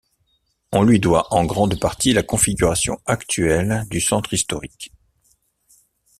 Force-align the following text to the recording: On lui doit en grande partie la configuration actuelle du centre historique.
On 0.71 0.81
lui 0.81 0.99
doit 0.99 1.27
en 1.31 1.45
grande 1.45 1.79
partie 1.79 2.11
la 2.11 2.23
configuration 2.23 2.97
actuelle 3.05 3.85
du 3.91 4.01
centre 4.01 4.33
historique. 4.33 4.91